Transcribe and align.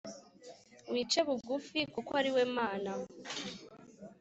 wice 0.91 1.19
bugufi- 1.27 1.79
kukw’ari 1.93 2.29
we 2.35 2.43
Mana. 2.55 2.91